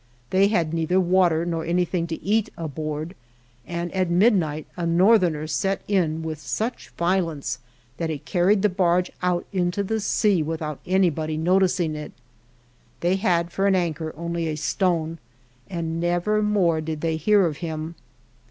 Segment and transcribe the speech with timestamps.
[0.31, 3.13] They had neither water nor anything to eat aboard,
[3.67, 7.59] and at midnight a northerner set in with such violence
[7.97, 12.13] that it carried the barge out into the sea, without anybody noticing it.
[13.01, 15.19] They had for an anchor only a stone,
[15.69, 17.93] and never more did they hear of him.